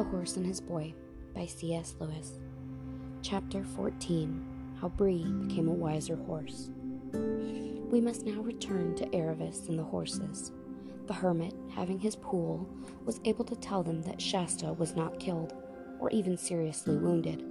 [0.00, 0.94] The Horse and His Boy
[1.34, 1.94] by C.S.
[2.00, 2.40] Lewis.
[3.20, 6.70] Chapter 14 How Bree Became a Wiser Horse.
[7.12, 10.52] We must now return to Aravis and the horses.
[11.06, 12.66] The hermit, having his pool,
[13.04, 15.52] was able to tell them that Shasta was not killed,
[15.98, 17.44] or even seriously wounded,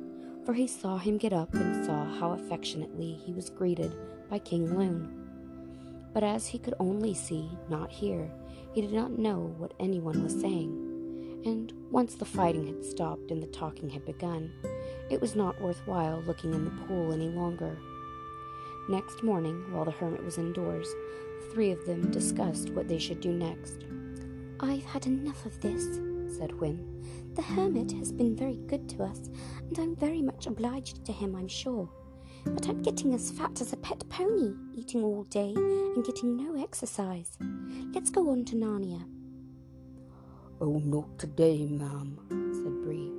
[0.44, 3.94] for he saw him get up and saw how affectionately he was greeted
[4.28, 6.10] by King Lune.
[6.16, 8.28] But as he could only see, not hear,
[8.74, 10.89] he did not know what anyone was saying
[11.46, 14.52] and once the fighting had stopped and the talking had begun,
[15.10, 17.78] it was not worthwhile looking in the pool any longer.
[18.90, 20.88] Next morning, while the hermit was indoors,
[21.42, 23.86] the three of them discussed what they should do next.
[24.60, 25.84] I've had enough of this,
[26.38, 26.86] said Hwin.
[27.36, 29.30] The hermit has been very good to us,
[29.62, 31.90] and I'm very much obliged to him, I'm sure.
[32.46, 36.62] But I'm getting as fat as a pet pony, eating all day and getting no
[36.62, 37.38] exercise.
[37.94, 39.06] Let's go on to Narnia.
[40.62, 43.12] Oh, not today, ma'am, said Bree.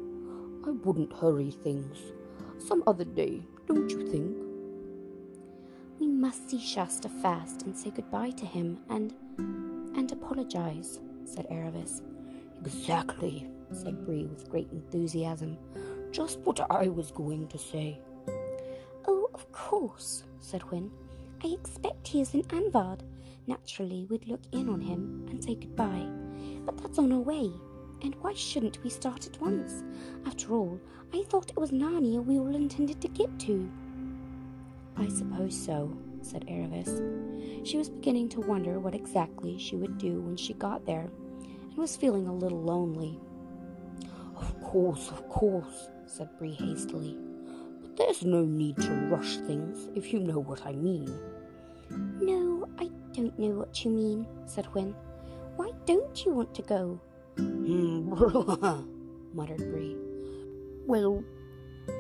[0.67, 1.97] I wouldn't hurry things.
[2.59, 4.37] Some other day, don't you think?
[5.99, 9.15] We must see Shasta first and say goodbye to him and
[9.97, 12.03] and apologize, said Aravis.
[12.61, 15.57] Exactly, said Bree with great enthusiasm.
[16.13, 18.01] Just what I was going to say.
[19.09, 20.91] Oh, of course, said Hwin.
[21.43, 23.03] I expect he is in Anvard.
[23.47, 26.20] Naturally, we'd look in on him and say goodbye.
[26.71, 27.51] But that's on our way.
[28.03, 29.83] And why shouldn't we start at once?
[30.25, 30.81] After all,
[31.13, 33.71] I thought it was Narnia we all intended to get to.
[34.97, 37.67] I suppose so, said Aravis.
[37.67, 41.77] She was beginning to wonder what exactly she would do when she got there, and
[41.77, 43.19] was feeling a little lonely.
[44.37, 47.19] Of course, of course, said Bree hastily.
[47.83, 51.13] But there's no need to rush things, if you know what I mean.
[51.91, 54.95] No, I don't know what you mean, said Hwin.
[55.57, 57.01] Why don't you want to go?
[59.35, 59.97] muttered Bree.
[60.87, 61.23] Well,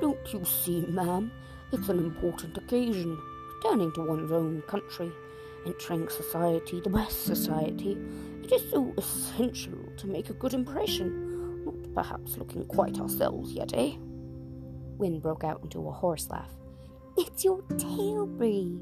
[0.00, 1.30] don't you see, ma'am?
[1.72, 3.18] It's an important occasion.
[3.56, 5.12] Returning to one's own country,
[5.66, 7.96] entering society, the best society.
[8.42, 11.64] It is so essential to make a good impression.
[11.64, 13.92] Not perhaps looking quite ourselves yet, eh?
[14.98, 16.50] Hwin broke out into a hoarse laugh.
[17.16, 18.80] It's your tail, Bree.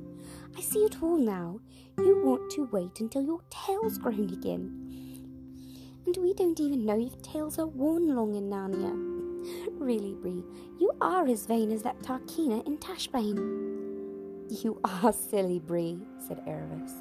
[0.57, 1.61] I see it all now.
[1.99, 4.89] You want to wait until your tail's grown again.
[6.07, 9.05] And we don't even know if tails are worn long in Narnia.
[9.79, 10.45] Really, Bree,
[10.79, 13.37] you are as vain as that Tarkheena in Tashbaan.
[14.63, 16.93] You are silly, Bree, said Aravis.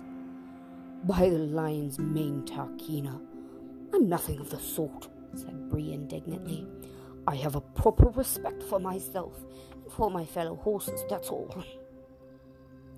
[1.04, 3.20] By the lion's mane, Tarkheena.
[3.94, 6.68] I'm nothing of the sort, said Bree indignantly.
[7.28, 9.34] I have a proper respect for myself
[9.84, 11.64] and for my fellow horses, that's all.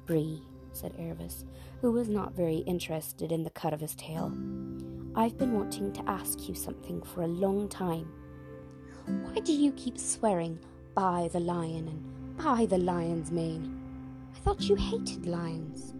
[0.09, 0.41] Bree,
[0.73, 1.45] said Aravis,
[1.81, 4.33] who was not very interested in the cut of his tail.
[5.13, 8.11] I've been wanting to ask you something for a long time.
[9.05, 10.57] Why do you keep swearing
[10.95, 13.79] by the lion and by the lion's mane?
[14.35, 15.93] I thought you hated lions.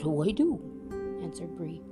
[0.00, 0.58] So I do,
[1.22, 1.82] answered Bree.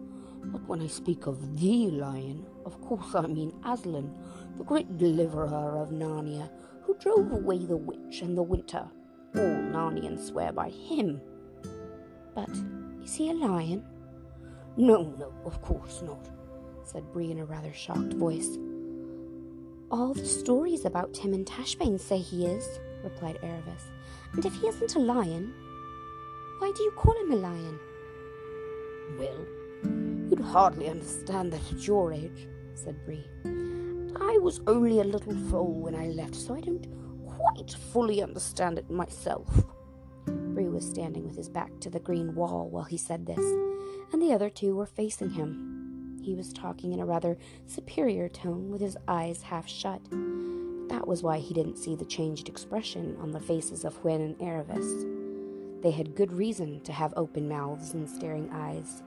[0.45, 4.11] But when I speak of the lion, of course I mean Aslan,
[4.57, 6.49] the great deliverer of Narnia,
[6.81, 8.89] who drove away the witch and the winter.
[9.37, 11.21] All Narnians swear by him.
[12.35, 12.51] But
[13.03, 13.85] is he a lion?
[14.77, 16.29] No, no, of course not,
[16.85, 18.59] said Bree in a rather shocked voice.
[19.91, 23.93] All the stories about him and Tashbaan say he is, replied Aravis.
[24.33, 25.53] And if he isn't a lion,
[26.59, 27.79] why do you call him a lion?
[29.19, 29.47] Well,
[30.31, 33.27] you'd hardly understand that at your age, said Bree.
[34.17, 36.87] I was only a little foal when I left, so I don't
[37.39, 39.65] quite fully understand it myself.
[40.27, 43.45] Bree was standing with his back to the green wall while he said this,
[44.13, 46.21] and the other two were facing him.
[46.23, 47.37] He was talking in a rather
[47.67, 50.01] superior tone with his eyes half shut.
[50.89, 54.39] That was why he didn't see the changed expression on the faces of Hwin and
[54.39, 55.83] Aravis.
[55.83, 59.03] They had good reason to have open mouths and staring eyes,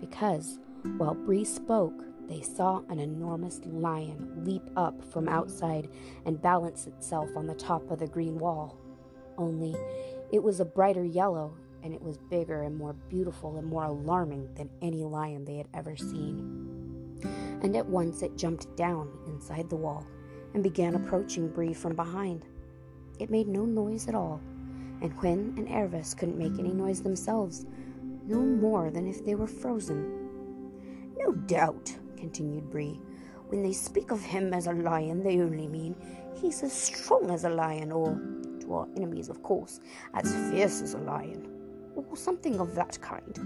[0.00, 0.60] because,
[0.96, 5.88] while Bree spoke, they saw an enormous lion leap up from outside
[6.24, 8.78] and balance itself on the top of the green wall.
[9.36, 9.74] Only
[10.32, 14.54] it was a brighter yellow, and it was bigger and more beautiful and more alarming
[14.54, 17.18] than any lion they had ever seen.
[17.62, 20.06] And at once it jumped down inside the wall
[20.54, 22.44] and began approaching Bree from behind.
[23.18, 24.40] It made no noise at all,
[25.02, 27.66] and Hwin and Aravis couldn't make any noise themselves,
[28.24, 30.16] no more than if they were frozen.
[31.18, 33.00] No doubt, continued Bree,
[33.48, 35.96] when they speak of him as a lion, they only mean
[36.40, 38.20] he's as strong as a lion, or,
[38.60, 39.80] to our enemies, of course,
[40.14, 41.48] as fierce as a lion.
[41.96, 43.38] or something of that kind.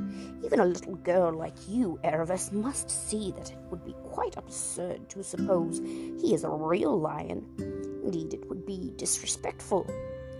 [0.45, 5.09] Even a little girl like you, Aravis, must see that it would be quite absurd
[5.09, 7.47] to suppose he is a real lion.
[8.05, 9.87] Indeed, it would be disrespectful.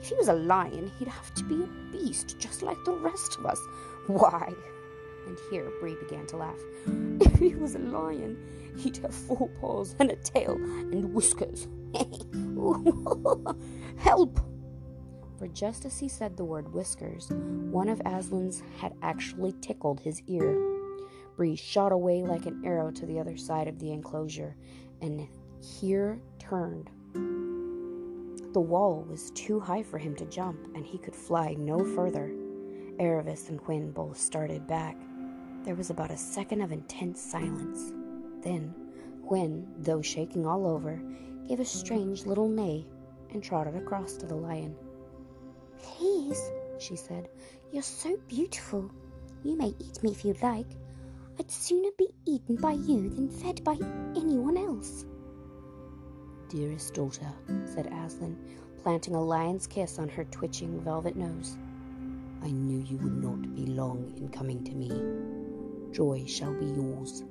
[0.01, 3.39] If he was a lion, he'd have to be a beast, just like the rest
[3.39, 3.61] of us.
[4.07, 4.53] Why?
[5.27, 6.59] And here Bree began to laugh.
[7.21, 8.37] If he was a lion,
[8.77, 11.69] he'd have four paws and a tail and whiskers.
[13.97, 14.41] Help!
[15.39, 20.23] For just as he said the word whiskers, one of Aslan's had actually tickled his
[20.27, 20.57] ear.
[21.37, 24.57] Bree shot away like an arrow to the other side of the enclosure,
[25.01, 25.27] and
[25.61, 26.91] here turned.
[28.53, 32.33] The wall was too high for him to jump, and he could fly no further.
[33.01, 34.97] Aravis and Hwin both started back.
[35.65, 37.95] There was about a second of intense silence.
[38.43, 38.75] Then,
[39.23, 41.01] Hwin, though shaking all over,
[41.49, 42.87] gave a strange little neigh
[43.33, 44.77] and trotted across to the lion.
[45.79, 46.41] Please,
[46.79, 47.29] she said,
[47.73, 48.91] you're so beautiful.
[49.43, 50.67] You may eat me if you like.
[51.39, 53.77] I'd sooner be eaten by you than fed by
[54.15, 55.07] anyone else.
[56.51, 57.33] Dearest daughter,
[57.65, 58.39] said Aslan,
[58.83, 61.57] planting a lion's kiss on her twitching velvet nose,
[62.43, 65.34] I knew you would not be long in coming to me.
[65.95, 67.23] Joy shall be yours.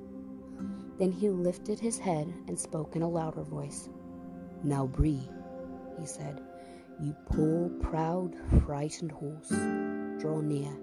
[0.98, 3.90] Then he lifted his head and spoke in a louder voice.
[4.62, 5.28] Now, Bree,
[6.00, 6.40] he said,
[6.98, 8.34] you poor, proud,
[8.64, 9.50] frightened horse,
[10.18, 10.74] draw near.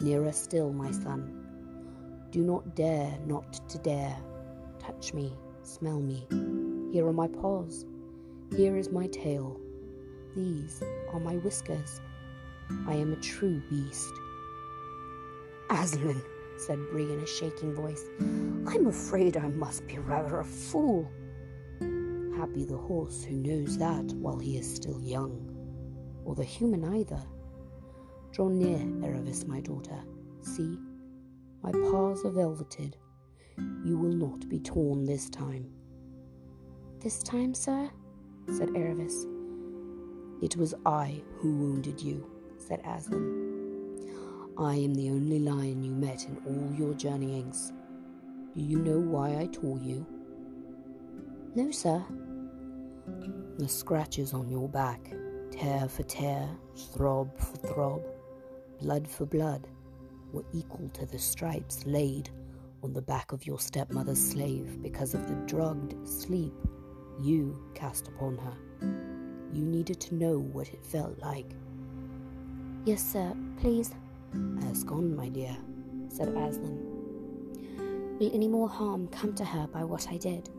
[0.00, 2.26] Nearer still, my son.
[2.30, 4.16] Do not dare not to dare.
[4.78, 5.32] Touch me,
[5.62, 6.26] smell me.
[6.92, 7.86] Here are my paws.
[8.54, 9.58] Here is my tail.
[10.36, 10.82] These
[11.12, 12.02] are my whiskers.
[12.86, 14.12] I am a true beast.
[15.70, 16.22] Aslan,
[16.56, 21.10] said Bree in a shaking voice, I'm afraid I must be rather a fool.
[22.36, 25.50] Happy the horse who knows that while he is still young,
[26.24, 27.22] or the human either.
[28.32, 30.02] Draw near, Aravis, my daughter.
[30.42, 30.78] See,
[31.62, 32.96] my paws are velveted.
[33.84, 35.70] You will not be torn this time.
[37.00, 37.90] This time, sir?
[38.48, 39.26] said Aravis.
[40.42, 42.28] It was I who wounded you,
[42.58, 43.43] said Aslan.
[44.56, 47.72] I am the only lion you met in all your journeyings.
[48.54, 50.06] Do you know why I tore you?
[51.56, 52.04] No, sir.
[53.58, 55.12] The scratches on your back,
[55.50, 58.02] tear for tear, throb for throb,
[58.80, 59.66] blood for blood,
[60.32, 62.30] were equal to the stripes laid
[62.84, 66.54] on the back of your stepmother's slave because of the drugged sleep
[67.20, 68.56] you cast upon her.
[69.52, 71.50] You needed to know what it felt like.
[72.84, 73.92] Yes, sir, please.
[74.68, 75.56] Ask gone, my dear,
[76.08, 76.80] said Aslan.
[78.18, 80.50] Will any more harm come to her by what I did?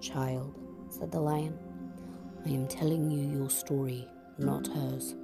[0.00, 0.54] Child,
[0.88, 1.58] said the lion,
[2.46, 5.14] I am telling you your story, not hers.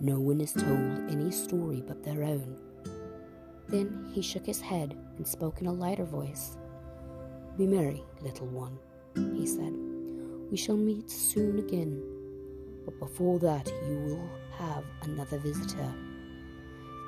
[0.00, 2.56] No one is told any story but their own.
[3.68, 6.56] Then he shook his head and spoke in a lighter voice.
[7.56, 8.78] Be merry, little one,
[9.14, 9.72] he said.
[10.50, 12.02] We shall meet soon again,
[12.84, 15.92] but before that you will have another visitor.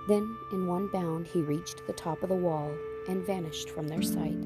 [0.09, 2.73] Then, in one bound, he reached the top of the wall
[3.09, 4.39] and vanished from their sight.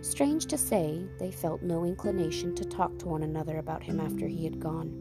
[0.00, 4.28] Strange to say, they felt no inclination to talk to one another about him after
[4.28, 4.92] he had gone.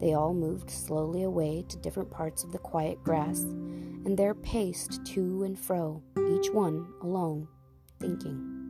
[0.00, 5.04] They all moved slowly away to different parts of the quiet grass, and there paced
[5.06, 7.46] to and fro, each one alone,
[8.00, 8.63] thinking.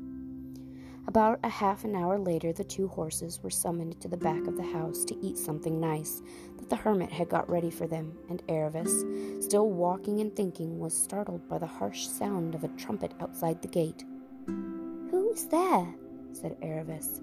[1.06, 4.56] About a half an hour later, the two horses were summoned to the back of
[4.56, 6.23] the house to eat something nice
[6.56, 10.96] that the hermit had got ready for them, and Aravis, still walking and thinking, was
[10.96, 14.04] startled by the harsh sound of a trumpet outside the gate.
[14.46, 15.94] Who is there?
[16.32, 17.20] said Aravis.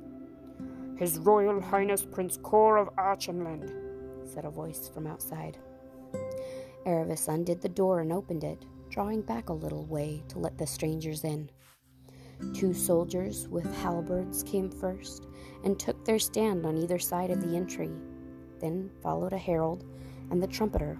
[0.97, 3.73] His Royal Highness Prince Cor of Archenland,
[4.31, 5.57] said a voice from outside.
[6.85, 10.67] Aravis undid the door and opened it, drawing back a little way to let the
[10.67, 11.49] strangers in.
[12.53, 15.27] Two soldiers with halberds came first
[15.63, 17.91] and took their stand on either side of the entry.
[18.59, 19.85] Then followed a herald
[20.29, 20.97] and the trumpeter.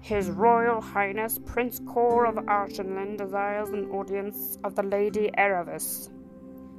[0.00, 6.08] His Royal Highness Prince Cor of Archenland desires an audience of the Lady Aravis,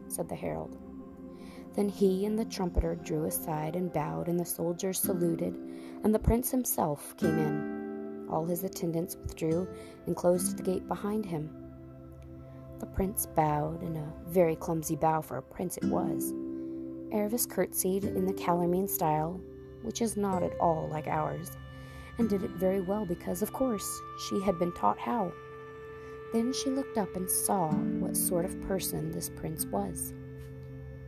[0.07, 0.77] said the herald.
[1.75, 5.53] Then he and the trumpeter drew aside and bowed, and the soldiers saluted,
[6.03, 8.27] and the prince himself came in.
[8.29, 9.67] All his attendants withdrew
[10.05, 11.49] and closed the gate behind him.
[12.79, 16.31] The prince bowed, and a very clumsy bow for a prince it was.
[17.11, 19.41] Aravis curtsied in the Calormene style,
[19.81, 21.51] which is not at all like ours,
[22.17, 25.31] and did it very well because, of course, she had been taught how.
[26.31, 30.13] Then she looked up and saw what sort of person this prince was.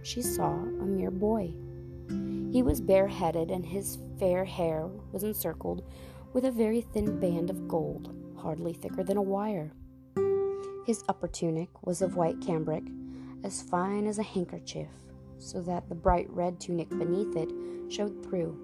[0.04, 1.54] She saw a mere boy.
[2.52, 5.84] He was bareheaded, and his fair hair was encircled
[6.34, 9.72] with a very thin band of gold, hardly thicker than a wire.
[10.86, 12.84] His upper tunic was of white cambric,
[13.44, 14.90] as fine as a handkerchief,
[15.38, 17.52] so that the bright red tunic beneath it
[17.92, 18.58] showed through.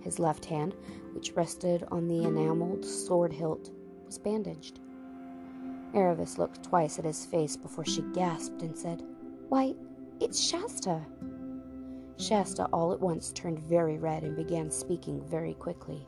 [0.00, 0.74] His left hand,
[1.12, 3.70] which rested on the enameled sword hilt,
[4.06, 4.80] was bandaged.
[5.92, 9.02] Aravis looked twice at his face before she gasped and said,
[9.48, 9.74] Why,
[10.20, 11.04] it's Shasta!
[12.16, 16.06] Shasta all at once turned very red and began speaking very quickly.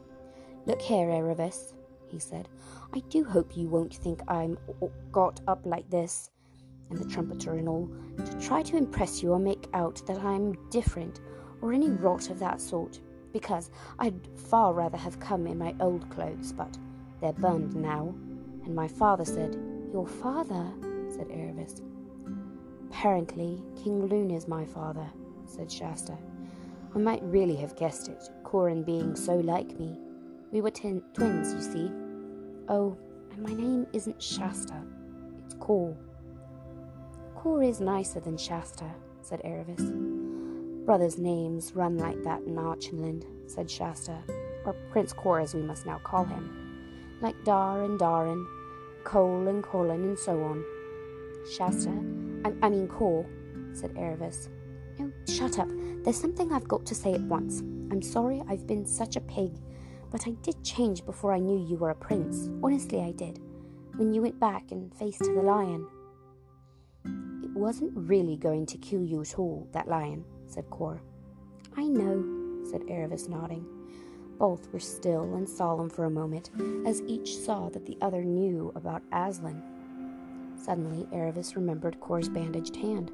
[0.67, 1.73] Look here, Aravis,
[2.12, 2.49] he said.
[2.95, 4.59] I do hope you won't think I'm
[5.11, 6.31] got up like this,
[6.90, 7.90] and the trumpeter and all,
[8.25, 11.21] to try to impress you or make out that I'm different,
[11.62, 13.00] or any rot of that sort,
[13.33, 16.76] because I'd far rather have come in my old clothes, but
[17.21, 18.14] they're burned now.
[18.64, 19.57] And my father said,
[19.92, 20.71] Your father?
[21.09, 21.81] said Aravis.
[22.90, 25.07] Apparently, King Lune is my father,
[25.47, 26.16] said Shasta.
[26.95, 29.99] I might really have guessed it, Corin being so like me.
[30.53, 31.91] We were twins, you see.
[32.69, 32.95] Oh,
[33.31, 34.83] and my name isn't Shasta,
[35.47, 35.97] it's Cor.
[37.35, 38.85] Cor is nicer than Shasta,
[39.23, 40.85] said Aravis.
[40.85, 44.19] Brothers' names run like that in Archenland, said Shasta,
[44.67, 47.17] or Prince Cor as we must now call him.
[47.23, 48.47] Like Dar and Darrin,
[49.05, 50.63] Cole and Colin, and so on.
[51.57, 51.91] Shasta,
[52.45, 53.25] I, I mean Cor,
[53.73, 54.51] said Aravis.
[54.99, 55.69] No, oh, shut up.
[56.05, 57.61] There's something I've got to say at once.
[57.91, 59.53] I'm sorry I've been such a pig.
[60.12, 62.50] But I did change before I knew you were a prince.
[62.62, 63.40] Honestly, I did.
[63.97, 65.88] When you went back and faced the lion.
[67.42, 71.00] It wasn't really going to kill you at all, that lion, said Cor.
[71.76, 72.23] I know,
[72.71, 73.64] said Aravis, nodding.
[74.38, 76.50] Both were still and solemn for a moment,
[76.87, 79.62] as each saw that the other knew about Aslan.
[80.62, 83.11] Suddenly, Aravis remembered Cor's bandaged hand.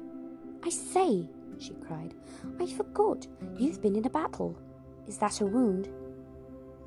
[0.63, 1.29] I say,
[1.59, 2.13] she cried,
[2.59, 3.27] I forgot.
[3.57, 4.57] You've been in a battle.
[5.07, 5.89] Is that a wound?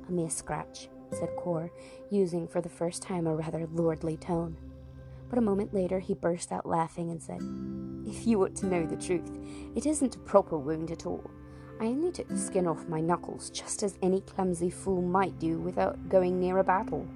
[0.07, 1.71] A mere scratch, said Cor,
[2.09, 4.57] using for the first time a rather lordly tone.
[5.29, 7.41] But a moment later he burst out laughing and said,
[8.05, 9.31] If you were to know the truth,
[9.75, 11.29] it isn't a proper wound at all.
[11.79, 15.57] I only took the skin off my knuckles, just as any clumsy fool might do
[15.59, 17.07] without going near a battle.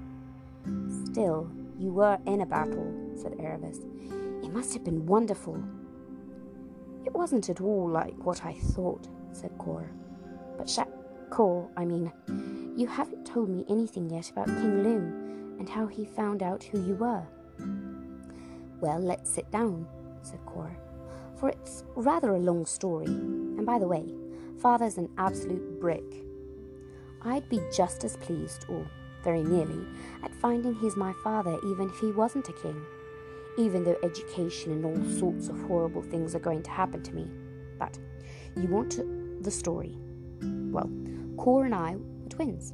[1.06, 3.86] Still, you were in a battle, said Aravis.
[4.44, 5.63] It must have been wonderful.
[7.06, 9.89] It wasn't at all like what I thought, said Cor.
[10.58, 10.86] But Sha-
[11.29, 12.12] Cor, I mean,
[12.77, 16.79] you haven't told me anything yet about King Lune and how he found out who
[16.86, 17.24] you were.
[18.79, 19.88] Well, let's sit down,
[20.22, 20.77] said Cora,
[21.36, 23.07] for it's rather a long story.
[23.07, 24.05] And by the way,
[24.62, 26.24] Father's an absolute brick.
[27.24, 28.88] I'd be just as pleased, or
[29.24, 29.84] very nearly,
[30.24, 32.79] at finding he's my father even if he wasn't a king,
[33.57, 37.27] even though education and all sorts of horrible things are going to happen to me.
[37.79, 37.98] But
[38.55, 39.00] you want
[39.43, 39.98] the story.
[40.43, 40.91] Well,
[41.38, 41.96] Cora and I
[42.38, 42.74] twins.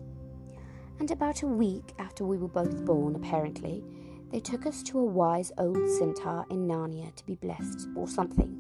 [1.00, 3.82] And about a week after we were both born, apparently,
[4.30, 8.52] they took us to a wise old centaur in Narnia to be blessed, or something.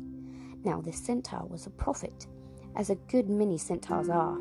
[0.64, 2.28] Now, this centaur was a prophet,
[2.78, 4.38] as a good many centaurs are.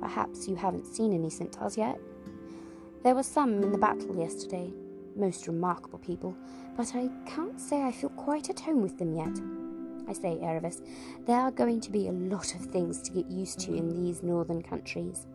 [0.00, 1.98] Perhaps you haven't seen any centaurs yet?
[3.02, 4.70] There were some in the battle yesterday,
[5.16, 6.36] most remarkable people,
[6.76, 9.40] but I can't say I feel quite at home with them yet.
[10.08, 10.84] I say, Aravis,
[11.26, 14.22] there are going to be a lot of things to get used to in these
[14.22, 15.26] northern countries.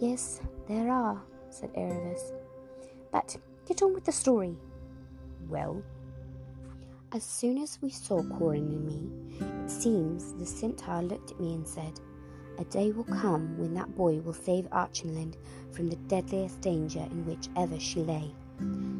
[0.00, 2.32] Yes, there are, said Aravis.
[3.10, 3.36] But
[3.66, 4.56] get on with the story.
[5.48, 5.82] Well,
[7.10, 9.10] as soon as we saw Corin and me,
[9.64, 11.98] it seems the centaur looked at me and said,
[12.58, 15.34] A day will come when that boy will save Archenland
[15.72, 18.32] from the deadliest danger in which ever she lay.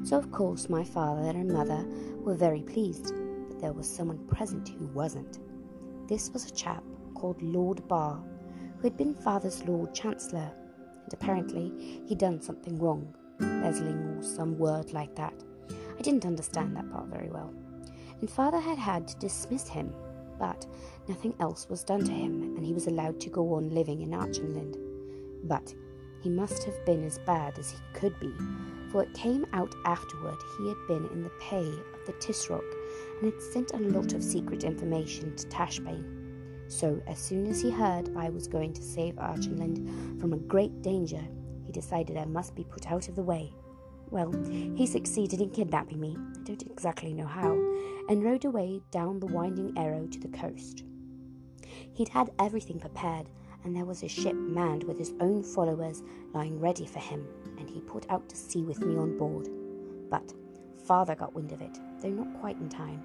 [0.03, 1.87] So, of course, my father and mother
[2.25, 3.13] were very pleased,
[3.49, 5.39] but there was someone present who wasn't.
[6.09, 6.83] This was a chap
[7.15, 8.21] called Lord Bar,
[8.79, 10.51] who had been father's Lord Chancellor
[11.09, 15.33] and apparently he'd done something wrong, embezzling or some word like that.
[15.99, 17.55] I didn't understand that part very well.
[18.21, 19.95] And father had had to dismiss him,
[20.39, 20.67] but
[21.09, 24.11] nothing else was done to him, and he was allowed to go on living in
[24.11, 24.77] Archenland.
[25.45, 25.75] But
[26.21, 28.35] he must have been as bad as he could be,
[28.93, 32.65] for it came out afterward he had been in the pay of the Tisroc
[33.23, 36.18] and had sent a lot of secret information to Tashbaan.
[36.69, 40.83] So, as soon as he heard I was going to save Archenland from a great
[40.83, 41.23] danger,
[41.65, 43.55] he decided I must be put out of the way.
[44.11, 44.33] Well,
[44.77, 47.53] he succeeded in kidnapping me, I don't exactly know how,
[48.09, 50.85] and rode away down the winding arrow to the coast.
[51.95, 53.31] He'd had everything prepared,
[53.65, 57.27] and there was a ship manned with his own followers lying ready for him,
[57.59, 59.49] and he put out to sea with me on board.
[60.11, 60.35] But
[60.85, 63.03] father got wind of it, though not quite in time,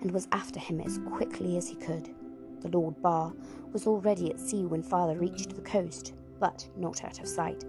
[0.00, 2.14] and was after him as quickly as he could.
[2.60, 3.32] The Lord Bar,
[3.72, 7.64] was already at sea when father reached the coast, but not out of sight.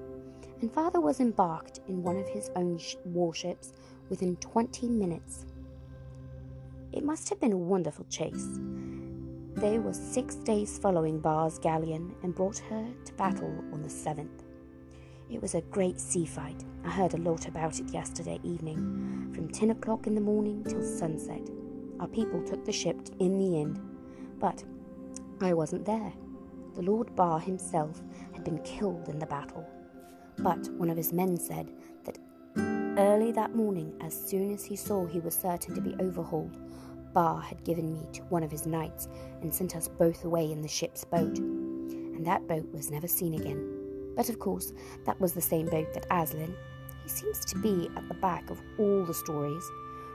[0.62, 3.74] and father was embarked in one of his own sh- warships
[4.10, 5.46] within 20 minutes.
[6.92, 8.60] It must have been a wonderful chase.
[9.56, 14.44] They were six days following Bar's galleon and brought her to battle on the seventh.
[15.32, 16.64] It was a great sea fight.
[16.86, 20.84] I heard a lot about it yesterday evening, from 10 o'clock in the morning till
[20.84, 21.50] sunset.
[22.00, 23.80] Our people took the ship in the end,
[24.40, 24.64] but
[25.42, 26.14] I wasn't there.
[26.76, 28.02] The Lord Bar himself
[28.34, 29.68] had been killed in the battle.
[30.38, 31.72] But one of his men said
[32.06, 32.18] that
[32.98, 36.58] early that morning, as soon as he saw he was certain to be overhauled,
[37.14, 39.08] Bar had given me to one of his knights
[39.42, 41.38] and sent us both away in the ship's boat.
[41.38, 44.14] And that boat was never seen again.
[44.16, 44.74] But of course,
[45.06, 46.56] that was the same boat that Aslan,
[47.04, 49.64] he seems to be at the back of all the stories,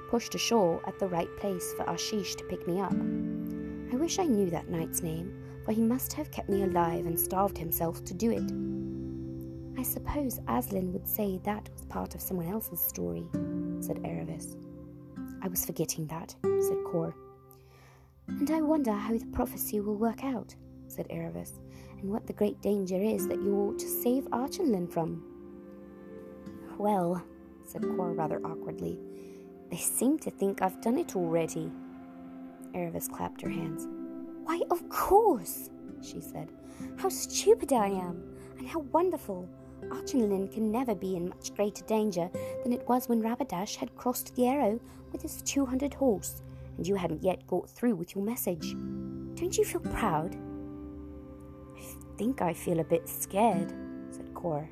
[0.09, 2.95] pushed ashore at the right place for Arshish to pick me up.
[3.93, 5.33] I wish I knew that knight's name,
[5.65, 8.51] for he must have kept me alive and starved himself to do it.
[9.79, 13.25] I suppose Aslan would say that was part of someone else's story,
[13.81, 14.57] said Aravis.
[15.43, 17.15] I was forgetting that, said Cor.
[18.27, 20.55] And I wonder how the prophecy will work out,
[20.89, 21.53] said Aravis,
[22.01, 25.23] and what the great danger is that you ought to save Archenland from.
[26.79, 27.23] Well,
[27.65, 28.99] said Cor rather awkwardly,
[29.71, 31.71] they seem to think I've done it already.
[32.77, 33.87] Aravis clapped her hands.
[34.45, 35.71] Why, of course,
[36.03, 36.53] she said.
[36.99, 38.23] How stupid I am,
[38.59, 39.49] and how wonderful.
[39.89, 42.31] Archenland can never be in much greater danger
[42.63, 44.81] than it was when Rabadash had crossed the Arrow
[45.13, 46.43] with his two hundred horse,
[46.77, 48.75] and you hadn't yet got through with your message.
[49.35, 50.37] Don't you feel proud?
[51.77, 53.73] I think I feel a bit scared,
[54.11, 54.69] said Cor.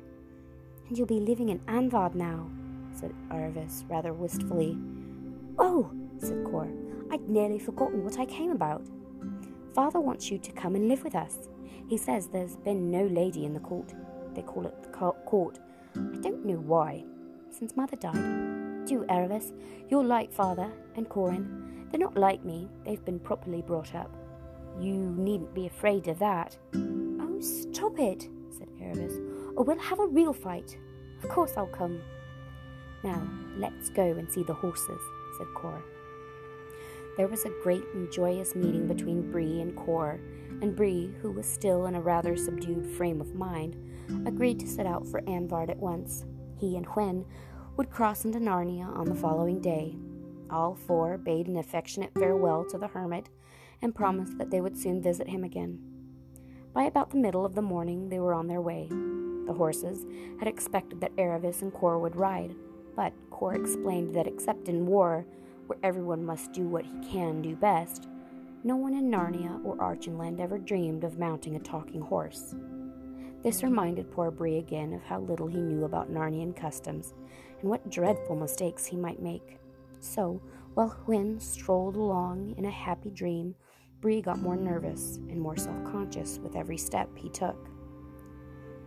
[0.87, 2.49] And you'll be living in Anvard now,
[2.93, 4.77] said Aravis rather wistfully.
[5.57, 6.67] Oh, said Cor,
[7.11, 8.83] I'd nearly forgotten what I came about.
[9.73, 11.49] Father wants you to come and live with us.
[11.87, 13.93] He says there's been no lady in the court.
[14.33, 15.59] They call it the court.
[15.95, 17.03] I don't know why.
[17.51, 18.85] Since Mother died.
[18.85, 19.51] Do, Aravis.
[19.89, 21.87] You're like Father and Corin.
[21.91, 22.69] They're not like me.
[22.85, 24.11] They've been properly brought up.
[24.79, 26.57] You needn't be afraid of that.
[26.75, 29.17] Oh, stop it, said Aravis,
[29.55, 30.77] or we'll have a real fight.
[31.23, 32.01] Of course I'll come.
[33.03, 33.25] Now,
[33.57, 35.01] let's go and see the horses,
[35.37, 35.81] said Cor.
[37.17, 40.19] There was a great and joyous meeting between Bree and Cor,
[40.61, 43.77] and Bree, who was still in a rather subdued frame of mind,
[44.25, 46.25] agreed to set out for Anvard at once.
[46.57, 47.25] He and Hwin
[47.77, 49.95] would cross into Narnia on the following day.
[50.49, 53.29] All four bade an affectionate farewell to the hermit
[53.81, 55.79] and promised that they would soon visit him again.
[56.73, 58.87] By about the middle of the morning, they were on their way.
[58.89, 60.05] The horses
[60.39, 62.55] had expected that Aravis and Cor would ride,
[62.95, 65.25] but Cor explained that except in war,
[65.67, 68.07] where everyone must do what he can do best,
[68.63, 72.55] no one in Narnia or Archenland ever dreamed of mounting a talking horse.
[73.43, 77.13] This reminded poor Bree again of how little he knew about Narnian customs
[77.61, 79.59] and what dreadful mistakes he might make.
[79.99, 80.41] So,
[80.73, 83.53] while Hwin strolled along in a happy dream,
[84.01, 87.69] Bree got more nervous and more self conscious with every step he took.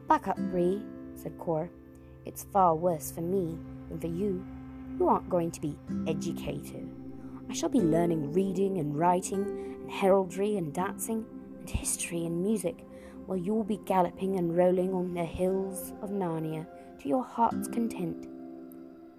[0.09, 0.83] Back up, Bree,
[1.15, 1.71] said Cor.
[2.25, 4.45] It's far worse for me than for you.
[4.99, 6.91] You aren't going to be educated.
[7.49, 11.25] I shall be learning reading and writing, and heraldry and dancing,
[11.61, 12.85] and history and music,
[13.27, 16.67] while you'll be galloping and rolling on the hills of Narnia
[17.01, 18.27] to your heart's content.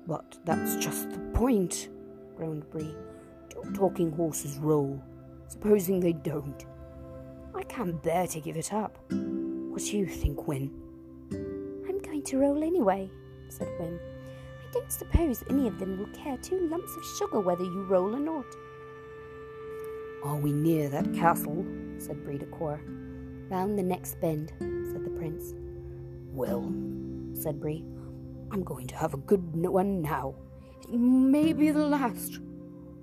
[0.05, 1.89] But that's just the point,
[2.35, 2.95] groaned Bree.
[3.49, 5.01] Don't talking horses roll?
[5.47, 6.65] Supposing they don't.
[7.55, 8.97] I can't bear to give it up.
[9.09, 10.71] What do you think, Hwin?
[11.31, 13.09] I'm going to roll anyway,
[13.47, 13.99] said Hwin.
[14.69, 18.15] I don't suppose any of them will care two lumps of sugar whether you roll
[18.15, 18.45] or not.
[20.23, 21.65] Are we near that castle?
[21.97, 22.79] said to
[23.49, 25.55] Round the next bend, said the prince.
[26.31, 26.71] Well,
[27.33, 27.83] said Bree,
[28.51, 30.35] I'm going to have a good one now.
[30.83, 32.39] It may be the last.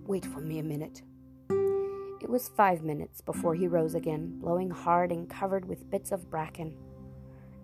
[0.06, 1.02] Wait for me a minute.
[1.50, 6.30] It was five minutes before he rose again, blowing hard and covered with bits of
[6.30, 6.76] bracken.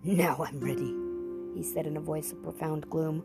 [0.03, 0.93] Now I'm ready,
[1.55, 3.23] he said in a voice of profound gloom.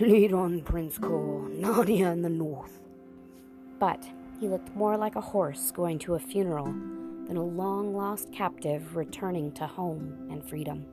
[0.00, 2.80] Lead on, Prince Cor, Narnia in the north.
[3.78, 4.02] But
[4.40, 6.72] he looked more like a horse going to a funeral
[7.26, 10.86] than a long lost captive returning to home and freedom.